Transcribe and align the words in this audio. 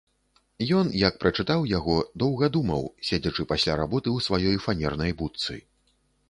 Ён, 0.77 0.87
як 1.01 1.17
прачытаў 1.23 1.67
яго, 1.71 1.97
доўга 2.23 2.49
думаў, 2.55 2.81
седзячы 3.11 3.45
пасля 3.53 3.77
работы 3.83 4.07
ў 4.17 4.29
сваёй 4.29 4.57
фанернай 4.65 5.13
будцы. 5.23 5.61